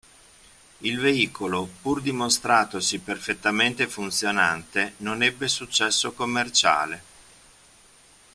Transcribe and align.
Il 0.79 0.99
veicolo, 0.99 1.69
pur 1.79 2.01
dimostratosi 2.01 2.97
perfettamente 3.01 3.87
funzionante, 3.87 4.95
non 4.97 5.21
ebbe 5.21 5.47
successo 5.47 6.13
commerciale. 6.13 7.03